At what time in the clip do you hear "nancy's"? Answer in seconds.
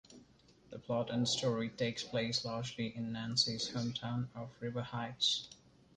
3.13-3.69